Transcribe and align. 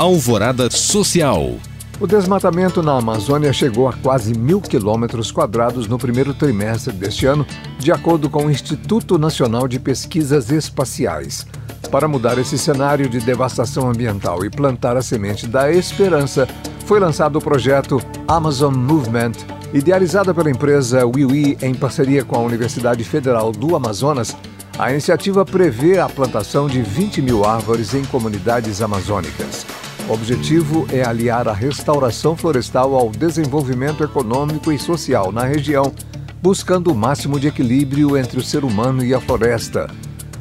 Alvorada 0.00 0.70
Social. 0.70 1.56
O 2.00 2.06
desmatamento 2.06 2.82
na 2.82 2.96
Amazônia 2.96 3.52
chegou 3.52 3.86
a 3.86 3.92
quase 3.92 4.32
mil 4.32 4.58
quilômetros 4.58 5.30
quadrados 5.30 5.86
no 5.86 5.98
primeiro 5.98 6.32
trimestre 6.32 6.90
deste 6.90 7.26
ano, 7.26 7.46
de 7.78 7.92
acordo 7.92 8.30
com 8.30 8.46
o 8.46 8.50
Instituto 8.50 9.18
Nacional 9.18 9.68
de 9.68 9.78
Pesquisas 9.78 10.50
Espaciais. 10.50 11.46
Para 11.90 12.08
mudar 12.08 12.38
esse 12.38 12.56
cenário 12.56 13.10
de 13.10 13.20
devastação 13.20 13.90
ambiental 13.90 14.42
e 14.42 14.48
plantar 14.48 14.96
a 14.96 15.02
semente 15.02 15.46
da 15.46 15.70
esperança, 15.70 16.48
foi 16.86 16.98
lançado 16.98 17.36
o 17.36 17.42
projeto 17.42 18.00
Amazon 18.26 18.74
Movement, 18.74 19.32
idealizada 19.74 20.32
pela 20.32 20.50
empresa 20.50 21.04
WiWi 21.04 21.58
em 21.60 21.74
parceria 21.74 22.24
com 22.24 22.36
a 22.36 22.42
Universidade 22.42 23.04
Federal 23.04 23.52
do 23.52 23.76
Amazonas. 23.76 24.34
A 24.78 24.90
iniciativa 24.90 25.44
prevê 25.44 25.98
a 25.98 26.08
plantação 26.08 26.68
de 26.68 26.80
20 26.80 27.20
mil 27.20 27.44
árvores 27.44 27.92
em 27.92 28.02
comunidades 28.06 28.80
amazônicas. 28.80 29.66
O 30.10 30.12
objetivo 30.12 30.86
é 30.92 31.06
aliar 31.06 31.46
a 31.46 31.52
restauração 31.52 32.36
florestal 32.36 32.96
ao 32.96 33.10
desenvolvimento 33.10 34.02
econômico 34.02 34.72
e 34.72 34.78
social 34.78 35.30
na 35.30 35.44
região, 35.44 35.94
buscando 36.42 36.90
o 36.90 36.94
máximo 36.96 37.38
de 37.38 37.46
equilíbrio 37.46 38.16
entre 38.16 38.36
o 38.36 38.42
ser 38.42 38.64
humano 38.64 39.04
e 39.04 39.14
a 39.14 39.20
floresta. 39.20 39.88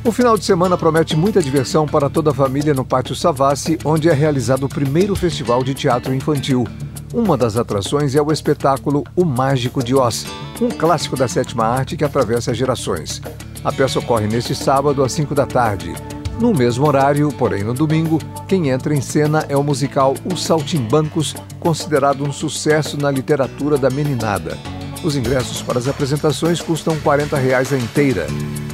o 0.03 0.11
final 0.11 0.37
de 0.37 0.45
semana 0.45 0.77
promete 0.77 1.15
muita 1.15 1.41
diversão 1.41 1.85
para 1.85 2.09
toda 2.09 2.31
a 2.31 2.33
família 2.33 2.73
no 2.73 2.85
Pátio 2.85 3.15
Savassi, 3.15 3.77
onde 3.83 4.09
é 4.09 4.13
realizado 4.13 4.63
o 4.65 4.69
primeiro 4.69 5.15
festival 5.15 5.63
de 5.63 5.73
teatro 5.73 6.13
infantil. 6.13 6.65
Uma 7.13 7.35
das 7.35 7.57
atrações 7.57 8.15
é 8.15 8.21
o 8.21 8.31
espetáculo 8.31 9.03
O 9.15 9.25
Mágico 9.25 9.83
de 9.83 9.95
Oz, 9.95 10.25
um 10.61 10.69
clássico 10.69 11.17
da 11.17 11.27
sétima 11.27 11.65
arte 11.65 11.97
que 11.97 12.05
atravessa 12.05 12.53
gerações. 12.53 13.21
A 13.63 13.71
peça 13.71 13.99
ocorre 13.99 14.27
neste 14.27 14.55
sábado 14.55 15.03
às 15.03 15.11
5 15.11 15.35
da 15.35 15.45
tarde. 15.45 15.93
No 16.39 16.53
mesmo 16.53 16.87
horário, 16.87 17.29
porém 17.33 17.63
no 17.63 17.73
domingo, 17.73 18.19
quem 18.47 18.69
entra 18.69 18.95
em 18.95 19.01
cena 19.01 19.45
é 19.49 19.57
o 19.57 19.63
musical 19.63 20.13
Os 20.23 20.45
Saltimbancos, 20.45 21.35
considerado 21.59 22.23
um 22.23 22.31
sucesso 22.31 22.95
na 22.95 23.11
literatura 23.11 23.77
da 23.77 23.89
meninada. 23.89 24.57
Os 25.03 25.17
ingressos 25.17 25.61
para 25.61 25.77
as 25.77 25.87
apresentações 25.87 26.61
custam 26.61 26.97
40 27.01 27.37
reais 27.37 27.73
a 27.73 27.77
inteira. 27.77 28.27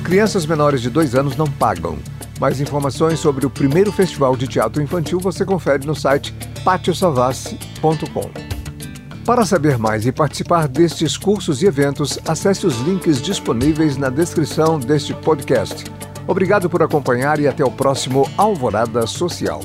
Crianças 0.06 0.46
menores 0.46 0.82
de 0.82 0.90
dois 0.92 1.16
anos 1.16 1.36
não 1.36 1.48
pagam. 1.48 1.98
Mais 2.40 2.62
informações 2.62 3.20
sobre 3.20 3.44
o 3.44 3.50
primeiro 3.50 3.92
festival 3.92 4.38
de 4.38 4.48
teatro 4.48 4.80
infantil 4.80 5.20
você 5.20 5.44
confere 5.44 5.84
no 5.88 5.96
site 5.96 6.32
patiosavassi.com. 6.64 8.30
Para 9.26 9.46
saber 9.48 9.80
mais 9.80 10.06
e 10.06 10.12
participar 10.12 10.68
destes 10.68 11.18
cursos 11.18 11.64
e 11.64 11.66
eventos, 11.66 12.20
acesse 12.28 12.68
os 12.68 12.80
links 12.82 13.20
disponíveis 13.20 13.98
na 13.98 14.12
descrição 14.12 14.80
deste 14.80 15.12
podcast. 15.16 15.84
Obrigado 16.28 16.70
por 16.70 16.84
acompanhar 16.84 17.40
e 17.40 17.48
até 17.48 17.66
o 17.66 17.72
próximo 17.72 18.30
Alvorada 18.38 19.08
Social. 19.08 19.62